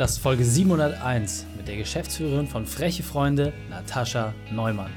[0.00, 4.90] Das ist Folge 701 mit der Geschäftsführerin von Freche Freunde, Natascha Neumann.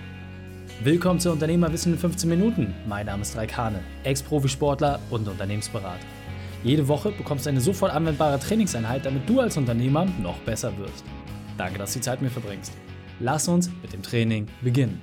[0.82, 2.74] Willkommen zu Unternehmerwissen in 15 Minuten.
[2.87, 6.05] Mein Name ist Raik Hane, Ex-Profisportler und Unternehmensberater.
[6.63, 11.04] Jede Woche bekommst du eine sofort anwendbare Trainingseinheit, damit du als Unternehmer noch besser wirst.
[11.57, 12.71] Danke, dass du die Zeit mit mir verbringst.
[13.20, 15.01] Lass uns mit dem Training beginnen.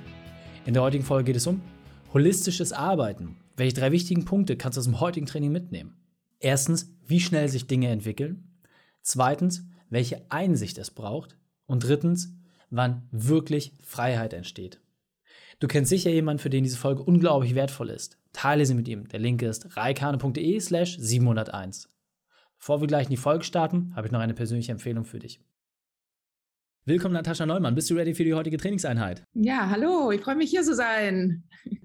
[0.65, 1.61] In der heutigen Folge geht es um
[2.11, 3.35] holistisches Arbeiten.
[3.55, 5.93] Welche drei wichtigen Punkte kannst du aus dem heutigen Training mitnehmen?
[6.39, 8.47] Erstens, wie schnell sich Dinge entwickeln.
[9.03, 11.37] Zweitens, welche Einsicht es braucht.
[11.67, 12.33] Und drittens,
[12.71, 14.81] wann wirklich Freiheit entsteht.
[15.59, 18.17] Du kennst sicher jemanden, für den diese Folge unglaublich wertvoll ist.
[18.33, 19.07] Teile sie mit ihm.
[19.09, 21.87] Der Link ist reikane.de slash 701.
[22.57, 25.39] Bevor wir gleich in die Folge starten, habe ich noch eine persönliche Empfehlung für dich.
[26.85, 27.75] Willkommen, Natascha Neumann.
[27.75, 29.23] Bist du ready für die heutige Trainingseinheit?
[29.33, 31.43] Ja, hallo, ich freue mich hier zu sein.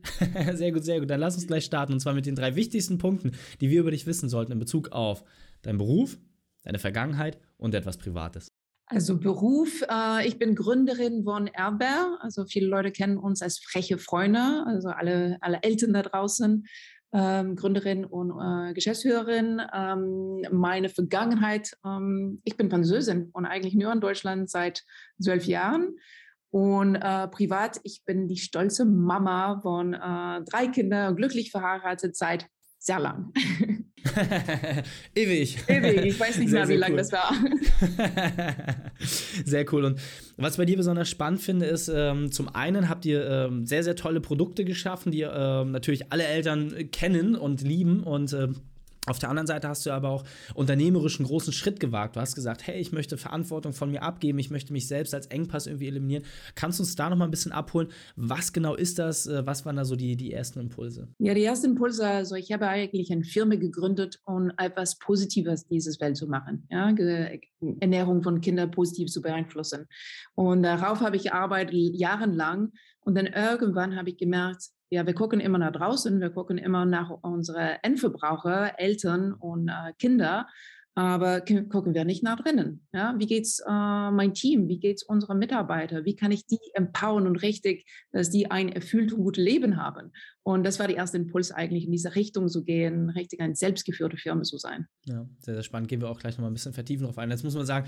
[0.54, 1.10] sehr gut, sehr gut.
[1.10, 3.90] Dann lass uns gleich starten und zwar mit den drei wichtigsten Punkten, die wir über
[3.90, 5.22] dich wissen sollten in Bezug auf
[5.60, 6.16] deinen Beruf,
[6.66, 8.48] deine Vergangenheit und etwas Privates.
[8.88, 12.18] Also Beruf, äh, ich bin Gründerin von Erber.
[12.20, 16.66] Also viele Leute kennen uns als freche Freunde, also alle, alle Eltern da draußen.
[17.12, 19.62] Ähm, Gründerin und äh, Geschäftsführerin.
[19.72, 24.84] Ähm, meine Vergangenheit, ähm, ich bin Französin und eigentlich nur in Deutschland seit
[25.20, 25.96] zwölf Jahren.
[26.50, 32.46] Und äh, privat, ich bin die stolze Mama von äh, drei Kindern, glücklich verheiratet seit
[32.78, 33.32] sehr lang.
[35.14, 35.58] Ewig.
[35.68, 36.98] Ewig, ich weiß nicht sehr, mehr, wie lange cool.
[36.98, 37.32] das war.
[39.44, 39.84] sehr cool.
[39.84, 40.00] Und
[40.36, 43.82] was ich bei dir besonders spannend finde, ist, ähm, zum einen habt ihr ähm, sehr,
[43.82, 48.56] sehr tolle Produkte geschaffen, die ähm, natürlich alle Eltern kennen und lieben und ähm,
[49.06, 52.16] auf der anderen Seite hast du aber auch unternehmerisch einen großen Schritt gewagt.
[52.16, 55.26] Du hast gesagt, hey, ich möchte Verantwortung von mir abgeben, ich möchte mich selbst als
[55.26, 56.24] Engpass irgendwie eliminieren.
[56.54, 57.88] Kannst du uns da noch mal ein bisschen abholen?
[58.16, 59.26] Was genau ist das?
[59.26, 61.08] Äh, was waren da so die, die ersten Impulse?
[61.18, 66.00] Ja, die ersten Impulse, also ich habe eigentlich eine Firma gegründet, um etwas Positives dieses
[66.00, 66.66] Welt zu machen.
[66.70, 66.92] Ja?
[67.80, 69.86] Ernährung von Kindern positiv zu beeinflussen.
[70.34, 72.72] Und darauf habe ich gearbeitet jahrelang.
[73.00, 76.84] Und dann irgendwann habe ich gemerkt, ja, wir gucken immer nach draußen, wir gucken immer
[76.84, 80.46] nach unsere Endverbraucher, Eltern und äh, Kinder,
[80.96, 82.86] aber gucken wir nicht nach drinnen.
[82.94, 83.14] Ja?
[83.18, 84.66] Wie geht's äh, mein Team?
[84.68, 86.06] Wie geht's unseren Mitarbeiter?
[86.06, 90.12] Wie kann ich die empowern und richtig, dass die ein erfülltes, gutes Leben haben?
[90.42, 94.16] Und das war der erste Impuls eigentlich, in diese Richtung zu gehen, richtig eine selbstgeführte
[94.16, 94.86] Firma zu sein.
[95.04, 95.88] Ja, sehr, sehr spannend.
[95.88, 97.30] Gehen wir auch gleich noch mal ein bisschen vertiefen drauf ein.
[97.30, 97.86] Jetzt muss man sagen,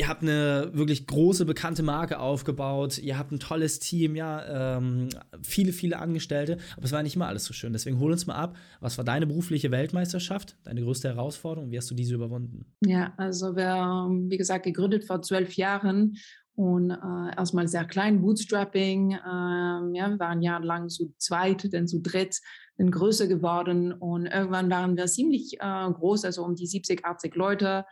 [0.00, 5.10] ihr habt eine wirklich große, bekannte Marke aufgebaut, ihr habt ein tolles Team, ja, ähm,
[5.42, 7.74] viele, viele Angestellte, aber es war nicht immer alles so schön.
[7.74, 11.90] Deswegen hol uns mal ab, was war deine berufliche Weltmeisterschaft, deine größte Herausforderung, wie hast
[11.90, 12.64] du diese überwunden?
[12.82, 16.16] Ja, also wir, wie gesagt, gegründet vor zwölf Jahren
[16.54, 22.00] und äh, erstmal sehr klein, Bootstrapping, ähm, ja, wir waren jahrelang zu zweit, dann zu
[22.00, 22.40] dritt,
[22.78, 27.34] dann größer geworden und irgendwann waren wir ziemlich äh, groß, also um die 70, 80
[27.34, 27.84] Leute,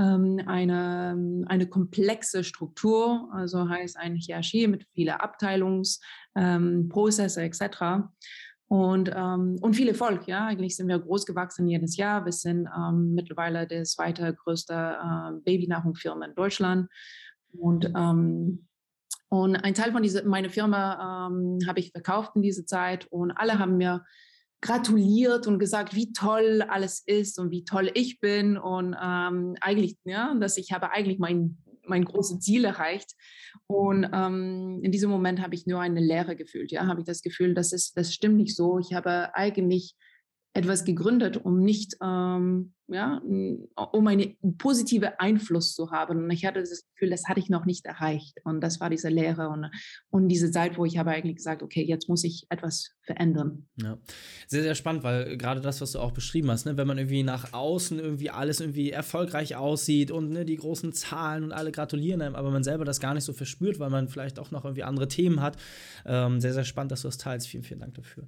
[0.00, 8.08] eine, eine komplexe Struktur, also heißt eine Hierarchie mit vielen Abteilungsprozesse ähm, etc.
[8.68, 10.46] Und, ähm, und viel Erfolg, ja.
[10.46, 12.24] Eigentlich sind wir groß gewachsen jedes Jahr.
[12.24, 16.88] Wir sind ähm, mittlerweile der zweite größte äh, Babynahrungsfirma in Deutschland.
[17.52, 18.66] Und, ähm,
[19.28, 23.30] und ein Teil von dieser, meine Firma ähm, habe ich verkauft in dieser Zeit und
[23.30, 24.04] alle haben mir
[24.60, 29.96] gratuliert und gesagt, wie toll alles ist und wie toll ich bin und ähm, eigentlich,
[30.04, 31.58] ja, dass ich habe eigentlich mein
[31.88, 33.12] mein großes Ziel erreicht.
[33.66, 36.72] Und ähm, in diesem Moment habe ich nur eine Leere gefühlt.
[36.72, 38.78] Ja, habe ich das Gefühl, das ist, das stimmt nicht so.
[38.78, 39.94] Ich habe eigentlich
[40.56, 43.20] etwas gegründet, um nicht, ähm, ja,
[43.92, 46.24] um einen positiven Einfluss zu haben.
[46.24, 48.38] Und ich hatte das Gefühl, das hatte ich noch nicht erreicht.
[48.44, 49.70] Und das war diese Lehre und,
[50.08, 53.66] und diese Zeit, wo ich habe eigentlich gesagt, okay, jetzt muss ich etwas verändern.
[53.82, 53.98] Ja,
[54.46, 57.22] sehr, sehr spannend, weil gerade das, was du auch beschrieben hast, ne, wenn man irgendwie
[57.22, 62.22] nach außen irgendwie alles irgendwie erfolgreich aussieht und ne, die großen Zahlen und alle gratulieren
[62.22, 64.84] einem, aber man selber das gar nicht so verspürt, weil man vielleicht auch noch irgendwie
[64.84, 65.56] andere Themen hat.
[66.06, 67.48] Ähm, sehr, sehr spannend, dass du das teilst.
[67.48, 68.26] Vielen, vielen Dank dafür.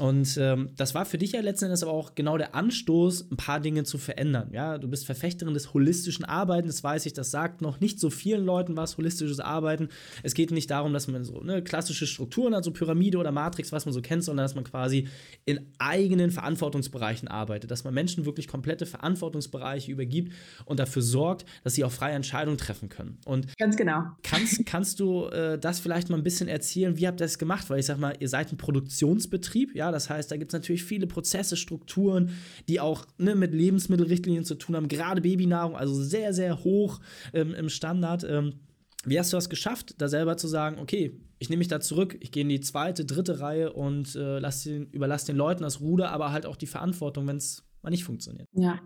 [0.00, 3.36] Und ähm, das war für dich ja letzten Endes aber auch genau der Anstoß, ein
[3.36, 4.50] paar Dinge zu verändern.
[4.52, 8.10] Ja, du bist Verfechterin des holistischen Arbeiten, das weiß ich, das sagt noch nicht so
[8.10, 9.90] vielen Leuten was, holistisches Arbeiten.
[10.24, 13.86] Es geht nicht darum, dass man so ne, klassische Strukturen, also Pyramide oder Matrix, was
[13.86, 15.06] man so kennt, sondern dass man quasi
[15.44, 20.32] in eigenen Verantwortungsbereichen arbeitet, dass man Menschen wirklich komplette Verantwortungsbereiche übergibt
[20.64, 23.18] und dafür sorgt, dass sie auch freie Entscheidungen treffen können.
[23.26, 24.02] Und ganz genau.
[24.24, 26.98] Kannst, kannst du äh, das vielleicht mal ein bisschen erzählen?
[26.98, 27.70] Wie habt ihr das gemacht?
[27.70, 30.54] Weil ich sag mal, ihr seid ein Produktionsbetrieb, ja Ja, das heißt, da gibt es
[30.54, 32.30] natürlich viele Prozesse, Strukturen,
[32.68, 37.00] die auch ne, mit Lebensmittelrichtlinien zu tun haben, gerade Babynahrung, also sehr, sehr hoch
[37.34, 38.24] ähm, im Standard.
[38.24, 38.54] Ähm,
[39.04, 42.16] wie hast du das geschafft, da selber zu sagen, okay, ich nehme mich da zurück,
[42.20, 46.10] ich gehe in die zweite, dritte Reihe und äh, den, überlasse den Leuten das Ruder,
[46.12, 48.48] aber halt auch die Verantwortung, wenn es mal nicht funktioniert?
[48.54, 48.80] Ja,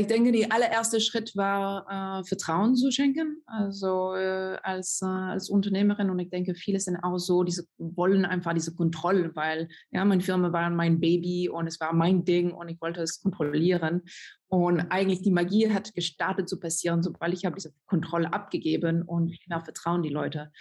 [0.00, 5.50] ich denke, der allererste Schritt war, äh, Vertrauen zu schenken, also äh, als, äh, als
[5.50, 6.10] Unternehmerin.
[6.10, 10.22] Und ich denke, viele sind auch so, diese wollen einfach diese Kontrolle, weil ja, meine
[10.22, 14.02] Firma war mein Baby und es war mein Ding und ich wollte es kontrollieren.
[14.46, 19.32] Und eigentlich die Magie hat gestartet zu passieren, sobald ich habe diese Kontrolle abgegeben und
[19.32, 20.52] ich vertrauen die Leute.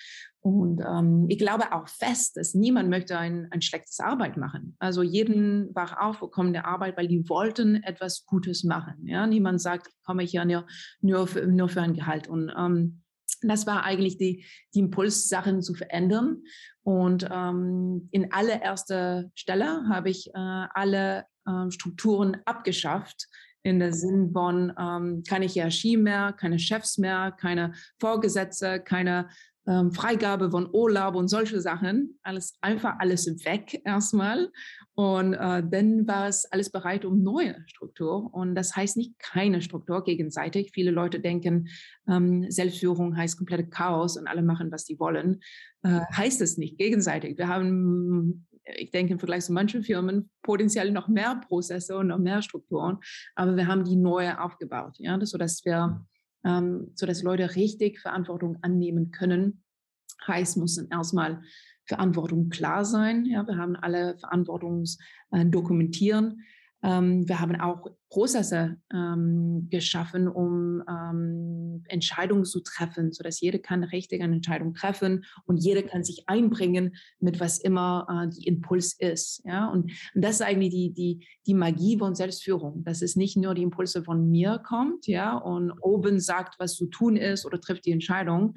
[0.43, 4.75] Und ähm, ich glaube auch fest, dass niemand möchte ein, ein schlechtes Arbeit machen.
[4.77, 9.07] Also jeden war auf, wo der Arbeit, weil die wollten etwas Gutes machen.
[9.07, 9.25] Ja?
[9.25, 10.67] Niemand sagt, ich komme hier nur,
[10.99, 12.27] nur, für, nur für ein Gehalt.
[12.27, 13.03] Und ähm,
[13.41, 14.45] das war eigentlich die,
[14.75, 16.43] die Impuls, Sachen zu verändern.
[16.81, 23.27] Und ähm, in allererster Stelle habe ich äh, alle äh, Strukturen abgeschafft,
[23.65, 29.29] in der Sinn von ähm, keine Hierarchie mehr, keine Chefs mehr, keine Vorgesetzte, keine
[29.67, 32.19] ähm, Freigabe von Urlaub und solche Sachen.
[32.23, 34.51] Alles einfach alles weg erstmal.
[34.95, 38.33] Und äh, dann war es alles bereit um neue Struktur.
[38.33, 40.71] Und das heißt nicht keine Struktur gegenseitig.
[40.73, 41.69] Viele Leute denken,
[42.07, 45.41] ähm, Selbstführung heißt komplette Chaos und alle machen, was sie wollen.
[45.83, 47.37] Äh, heißt es nicht gegenseitig.
[47.37, 48.45] Wir haben
[48.77, 52.97] ich denke im Vergleich zu manchen Firmen potenziell noch mehr Prozesse und noch mehr Strukturen,
[53.35, 56.05] aber wir haben die neue aufgebaut, ja, das, sodass wir
[56.43, 59.63] ähm, sodass Leute richtig Verantwortung annehmen können.
[60.27, 61.41] Heißt, müssen erstmal
[61.85, 63.25] Verantwortung klar sein.
[63.25, 64.85] Ja, wir haben alle Verantwortung
[65.31, 66.41] äh, dokumentieren.
[66.81, 71.32] Ähm, wir haben auch Prozesse ähm, geschaffen, um ähm,
[71.93, 76.95] Entscheidungen zu treffen, sodass jeder kann richtig eine Entscheidung treffen und jeder kann sich einbringen
[77.19, 79.41] mit was immer äh, die Impuls ist.
[79.45, 79.69] Ja?
[79.69, 83.53] Und, und das ist eigentlich die, die, die Magie von Selbstführung, dass es nicht nur
[83.53, 87.85] die Impulse von mir kommt ja, und oben sagt, was zu tun ist oder trifft
[87.85, 88.55] die Entscheidung.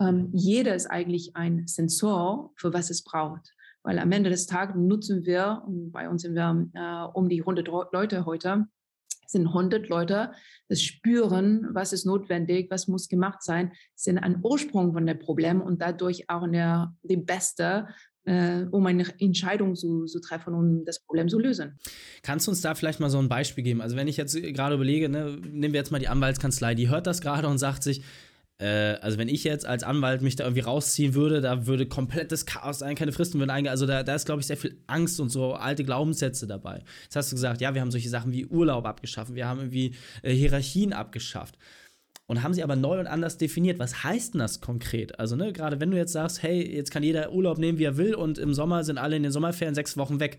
[0.00, 3.54] Ähm, jeder ist eigentlich ein Sensor für was es braucht.
[3.82, 7.68] Weil am Ende des Tages nutzen wir, bei uns sind wir äh, um die 100
[7.92, 8.66] Leute heute,
[9.28, 10.32] sind 100 Leute,
[10.68, 15.60] das spüren, was ist notwendig, was muss gemacht sein, sind ein Ursprung von dem Problem
[15.60, 17.88] und dadurch auch eine, die beste
[18.24, 21.78] äh, um eine Entscheidung zu, zu, treffen, um das Problem zu lösen.
[22.22, 23.80] Kannst du uns da vielleicht mal so ein Beispiel geben?
[23.80, 27.06] Also wenn ich jetzt gerade überlege, ne, nehmen wir jetzt mal die Anwaltskanzlei, die hört
[27.06, 28.02] das gerade und sagt sich,
[28.60, 32.80] also wenn ich jetzt als Anwalt mich da irgendwie rausziehen würde, da würde komplettes Chaos
[32.80, 33.70] sein, keine Fristen würden eingehen.
[33.70, 36.82] Also da, da ist, glaube ich, sehr viel Angst und so alte Glaubenssätze dabei.
[37.04, 39.94] Jetzt hast du gesagt, ja, wir haben solche Sachen wie Urlaub abgeschafft, wir haben irgendwie
[40.22, 41.56] äh, Hierarchien abgeschafft.
[42.26, 43.78] Und haben sie aber neu und anders definiert.
[43.78, 45.18] Was heißt denn das konkret?
[45.18, 47.96] Also, ne, gerade wenn du jetzt sagst, hey, jetzt kann jeder Urlaub nehmen, wie er
[47.96, 50.38] will, und im Sommer sind alle in den Sommerferien sechs Wochen weg.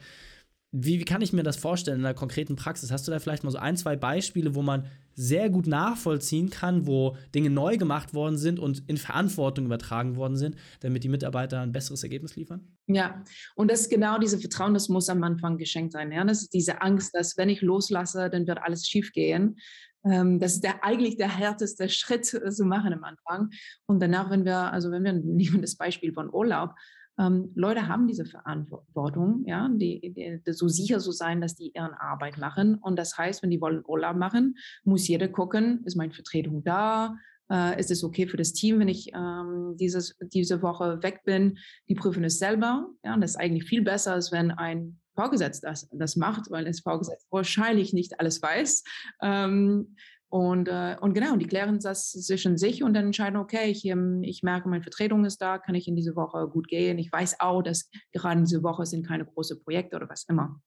[0.72, 2.92] Wie, wie, kann ich mir das vorstellen in der konkreten Praxis?
[2.92, 4.86] Hast du da vielleicht mal so ein, zwei Beispiele, wo man
[5.16, 10.38] sehr gut nachvollziehen kann, wo Dinge neu gemacht worden sind und in Verantwortung übertragen worden
[10.38, 12.62] sind, damit die Mitarbeiter ein besseres Ergebnis liefern?
[12.86, 13.24] Ja,
[13.56, 16.12] und das ist genau diese Vertrauen, das muss am Anfang geschenkt sein.
[16.12, 16.24] Ja?
[16.24, 19.58] Das ist diese Angst, dass wenn ich loslasse, dann wird alles schief gehen.
[20.06, 23.50] Ähm, das ist der, eigentlich der härteste Schritt zu machen am Anfang.
[23.88, 26.76] Und danach, wenn wir, also wenn wir nehmen das Beispiel von Urlaub,
[27.20, 32.00] ähm, Leute haben diese Verantwortung, ja, die, die, so sicher zu sein, dass die ihre
[32.00, 32.76] Arbeit machen.
[32.76, 37.18] Und das heißt, wenn die wollen Urlaub machen, muss jeder gucken, ist meine Vertretung da?
[37.52, 41.58] Äh, ist es okay für das Team, wenn ich ähm, dieses, diese Woche weg bin?
[41.90, 42.90] Die prüfen es selber.
[43.04, 46.64] Ja, und das ist eigentlich viel besser, als wenn ein Vorgesetzter das, das macht, weil
[46.64, 48.84] das Vorgesetzter wahrscheinlich nicht alles weiß.
[49.22, 49.96] Ähm,
[50.30, 54.22] und, äh, und genau, die klären das zwischen sich und dann entscheiden, okay, ich, ähm,
[54.24, 57.00] ich merke, meine Vertretung ist da, kann ich in diese Woche gut gehen.
[57.00, 60.62] Ich weiß auch, dass gerade diese Woche sind keine großen Projekte oder was immer.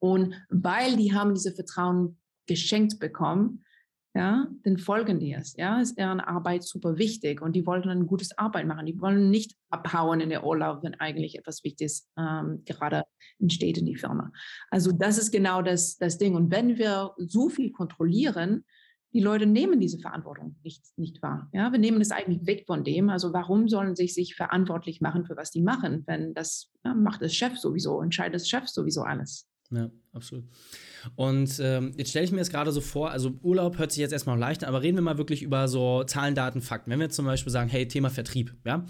[0.00, 3.62] Und weil die haben diese Vertrauen geschenkt bekommen,
[4.14, 5.56] ja, dann folgen die es.
[5.56, 8.84] Ja, ist deren Arbeit super wichtig und die wollen ein gutes Arbeit machen.
[8.84, 13.04] Die wollen nicht abhauen in der Urlaub, wenn eigentlich etwas Wichtiges ähm, gerade
[13.38, 14.30] entsteht in die Firma.
[14.70, 16.34] Also das ist genau das, das Ding.
[16.34, 18.64] Und wenn wir so viel kontrollieren,
[19.14, 21.48] die Leute nehmen diese Verantwortung nicht, nicht wahr.
[21.52, 23.08] Ja, wir nehmen es eigentlich weg von dem.
[23.08, 27.22] Also warum sollen sie sich verantwortlich machen für was die machen, wenn das ja, macht
[27.22, 29.48] das Chef sowieso, entscheidet das Chef sowieso alles.
[29.74, 30.44] Ja, absolut.
[31.16, 34.12] Und ähm, jetzt stelle ich mir das gerade so vor, also Urlaub hört sich jetzt
[34.12, 36.90] erstmal leicht an, aber reden wir mal wirklich über so Zahlen, Daten, Fakten.
[36.90, 38.84] Wenn wir jetzt zum Beispiel sagen, hey, Thema Vertrieb, ja,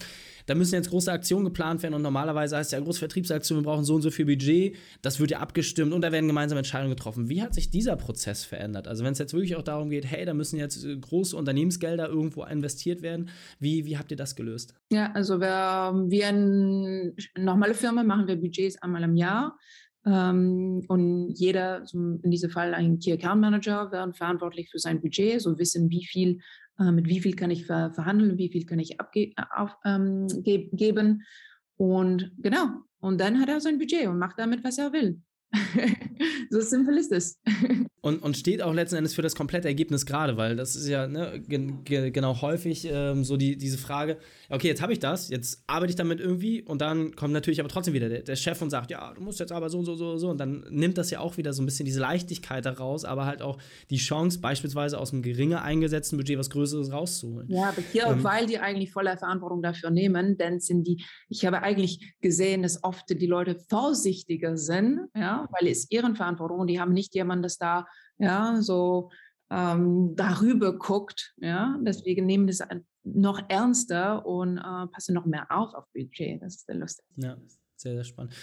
[0.47, 3.85] da müssen jetzt große Aktionen geplant werden und normalerweise heißt ja große Vertriebsaktion, wir brauchen
[3.85, 7.29] so und so viel Budget, das wird ja abgestimmt und da werden gemeinsam Entscheidungen getroffen.
[7.29, 8.89] Wie hat sich dieser Prozess verändert?
[8.89, 12.09] Also wenn es jetzt wirklich auch darum geht, hey, da müssen jetzt äh, große Unternehmensgelder
[12.09, 14.75] irgendwo investiert werden, wie, wie habt ihr das gelöst?
[14.91, 16.33] Ja, also wir, wir
[17.39, 19.57] normale Firma machen wir Budgets einmal im Jahr.
[20.05, 25.41] Ähm, und jeder, in diesem Fall ein Key Account Manager, werden verantwortlich für sein Budget,
[25.41, 26.41] so wissen, wie viel,
[26.79, 29.35] äh, mit wie viel kann ich ver verhandeln, wie viel kann ich abgeben.
[29.85, 31.23] Ähm,
[31.77, 32.67] und genau,
[33.01, 35.21] und dann hat er sein Budget und macht damit, was er will.
[36.51, 37.39] so simpel ist es.
[38.01, 41.07] und, und steht auch letzten Endes für das komplette Ergebnis gerade, weil das ist ja
[41.07, 44.19] ne, gen, gen, genau häufig ähm, so die, diese Frage,
[44.49, 47.69] okay, jetzt habe ich das, jetzt arbeite ich damit irgendwie und dann kommt natürlich aber
[47.69, 50.17] trotzdem wieder der, der, Chef und sagt, ja, du musst jetzt aber so, so, so,
[50.17, 53.27] so und dann nimmt das ja auch wieder so ein bisschen diese Leichtigkeit daraus, aber
[53.27, 53.59] halt auch
[53.91, 57.49] die Chance, beispielsweise aus einem geringer eingesetzten Budget was Größeres rauszuholen.
[57.51, 61.45] Ja, aber hier, ähm, weil die eigentlich volle Verantwortung dafür nehmen, denn sind die, ich
[61.45, 66.67] habe eigentlich gesehen, dass oft die Leute vorsichtiger sind, ja, weil es ihren Verantwortung und
[66.69, 67.87] die haben nicht jemanden, das da
[68.19, 69.11] ja, so
[69.51, 71.35] ähm, darüber guckt.
[71.39, 71.79] Ja?
[71.83, 72.61] Deswegen nehmen das
[73.05, 76.41] noch ernster und äh, passen noch mehr auf auf Budget.
[76.41, 77.05] Das ist sehr lustig.
[77.17, 77.37] Ja,
[77.77, 78.35] sehr, sehr spannend.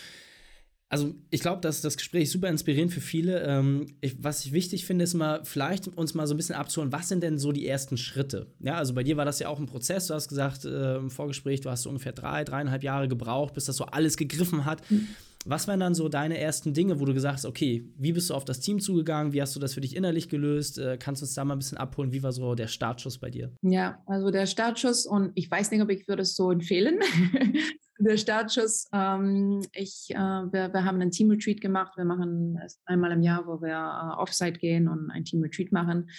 [0.92, 3.44] Also ich glaube, dass das Gespräch super inspirierend für viele.
[3.44, 6.92] Ähm, ich, was ich wichtig finde, ist mal vielleicht uns mal so ein bisschen abzuholen,
[6.92, 8.52] was sind denn so die ersten Schritte?
[8.60, 10.08] Ja, also bei dir war das ja auch ein Prozess.
[10.08, 13.66] Du hast gesagt äh, im Vorgespräch, du hast so ungefähr drei, dreieinhalb Jahre gebraucht, bis
[13.66, 14.82] das so alles gegriffen hat.
[14.90, 15.10] Mhm.
[15.50, 18.36] Was waren dann so deine ersten Dinge, wo du gesagt hast, okay, wie bist du
[18.36, 19.34] auf das Team zugegangen?
[19.34, 20.78] Wie hast du das für dich innerlich gelöst?
[20.78, 22.12] Äh, kannst du uns da mal ein bisschen abholen?
[22.12, 23.52] Wie war so der Startschuss bei dir?
[23.64, 27.00] Ja, also der Startschuss und ich weiß nicht, ob ich würde es so empfehlen.
[28.00, 31.98] der Startschuss, ähm, ich, äh, wir, wir, haben einen Team-Retreat gemacht.
[31.98, 36.12] Wir machen es einmal im Jahr, wo wir äh, Offsite gehen und ein Team-Retreat machen.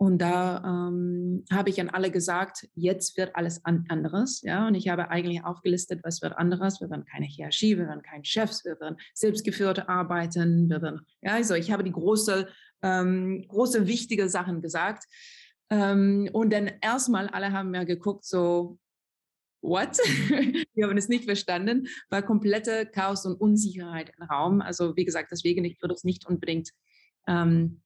[0.00, 4.42] Und da ähm, habe ich an alle gesagt, jetzt wird alles an anderes.
[4.42, 4.68] Ja?
[4.68, 6.80] Und ich habe eigentlich aufgelistet, was wird anderes.
[6.80, 10.70] Wir werden keine Hierarchie, wir werden keine Chefs, wir werden selbstgeführte arbeiten.
[10.70, 12.46] Wir werden, ja, also ich habe die große,
[12.82, 15.04] ähm, große, wichtige Sachen gesagt.
[15.68, 18.78] Ähm, und dann erstmal, alle haben mir geguckt, so,
[19.60, 19.98] what?
[20.74, 24.60] Wir haben es nicht verstanden, war komplette Chaos und Unsicherheit im Raum.
[24.60, 26.70] Also wie gesagt, deswegen, ich würde es nicht unbedingt
[27.26, 27.82] ähm,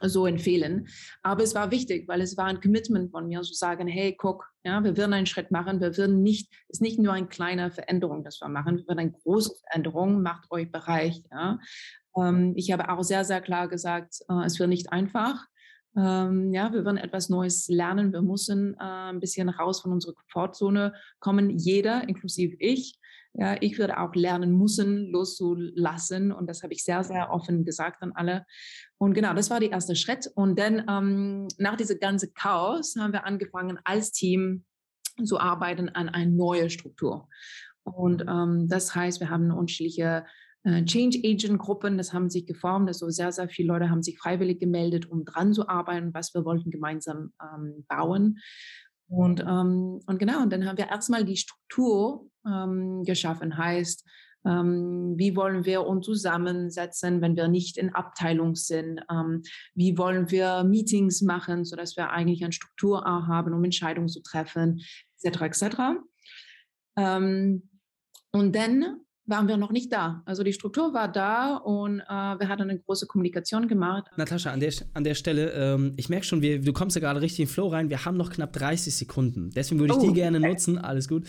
[0.00, 0.88] so empfehlen.
[1.22, 4.46] Aber es war wichtig, weil es war ein Commitment von mir, zu sagen, hey, guck,
[4.64, 7.70] ja, wir werden einen Schritt machen, wir werden nicht, es ist nicht nur eine kleine
[7.70, 11.22] Veränderung, das wir machen, wir werden eine große Veränderung, macht euch bereit.
[11.30, 11.58] Ja.
[12.16, 15.46] Ähm, ich habe auch sehr, sehr klar gesagt, äh, es wird nicht einfach.
[15.96, 20.14] Ähm, ja, wir werden etwas Neues lernen, wir müssen äh, ein bisschen raus von unserer
[20.14, 22.98] Komfortzone kommen, jeder, inklusive ich.
[23.36, 26.30] Ja, ich würde auch lernen müssen, loszulassen.
[26.30, 28.46] Und das habe ich sehr, sehr offen gesagt an alle.
[28.96, 30.30] Und genau, das war der erste Schritt.
[30.36, 34.64] Und dann ähm, nach diesem ganzen Chaos haben wir angefangen, als Team
[35.24, 37.28] zu arbeiten an eine neue Struktur.
[37.82, 40.24] Und ähm, das heißt, wir haben unterschiedliche
[40.62, 42.88] äh, Change Agent Gruppen, das haben sich geformt.
[42.88, 46.44] Also sehr, sehr viele Leute haben sich freiwillig gemeldet, um dran zu arbeiten, was wir
[46.44, 48.38] wollten gemeinsam ähm, bauen.
[49.08, 53.56] Und, ähm, und genau, und dann haben wir erstmal die Struktur ähm, geschaffen.
[53.56, 54.04] Heißt,
[54.46, 59.00] ähm, wie wollen wir uns zusammensetzen, wenn wir nicht in Abteilung sind?
[59.10, 59.42] Ähm,
[59.74, 64.82] wie wollen wir Meetings machen, sodass wir eigentlich eine Struktur haben, um Entscheidungen zu treffen,
[65.22, 65.40] etc.
[65.42, 65.76] etc.
[66.96, 67.68] Ähm,
[68.32, 70.22] und dann waren wir noch nicht da.
[70.26, 74.04] Also die Struktur war da und äh, wir hatten eine große Kommunikation gemacht.
[74.16, 77.22] Natascha, an der, an der Stelle, ähm, ich merke schon, wir, du kommst ja gerade
[77.22, 77.88] richtig in den Flow rein.
[77.88, 79.50] Wir haben noch knapp 30 Sekunden.
[79.50, 80.48] Deswegen würde ich oh, die gerne okay.
[80.48, 81.24] nutzen, alles gut,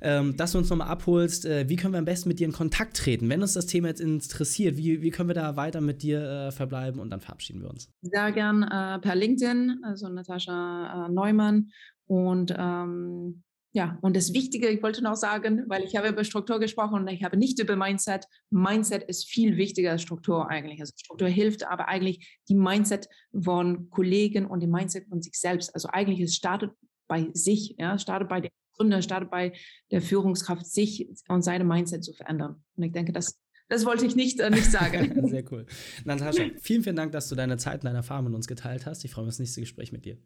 [0.00, 1.44] ähm, dass du uns nochmal abholst.
[1.44, 3.28] Äh, wie können wir am besten mit dir in Kontakt treten?
[3.28, 6.52] Wenn uns das Thema jetzt interessiert, wie, wie können wir da weiter mit dir äh,
[6.52, 7.90] verbleiben und dann verabschieden wir uns?
[8.02, 11.70] Sehr gern äh, per LinkedIn, also Natascha äh, Neumann.
[12.06, 13.42] Und ähm,
[13.72, 17.08] ja, und das Wichtige, ich wollte noch sagen, weil ich habe über Struktur gesprochen und
[17.08, 18.26] ich habe nicht über Mindset.
[18.50, 20.80] Mindset ist viel wichtiger als Struktur eigentlich.
[20.80, 25.72] Also Struktur hilft, aber eigentlich die Mindset von Kollegen und die Mindset von sich selbst.
[25.72, 26.72] Also eigentlich es startet
[27.06, 29.52] bei sich, ja, startet bei der Gründer, startet bei
[29.92, 32.64] der Führungskraft, sich und seine Mindset zu verändern.
[32.76, 35.28] Und ich denke, das das wollte ich nicht, äh, nicht sagen.
[35.28, 35.64] Sehr cool.
[36.04, 39.04] Natascha, vielen, vielen Dank, dass du deine Zeit und deine Erfahrungen mit uns geteilt hast.
[39.04, 40.18] Ich freue mich auf das nächste Gespräch mit dir.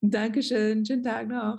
[0.00, 0.86] Dankeschön.
[0.86, 1.58] Schönen Tag noch.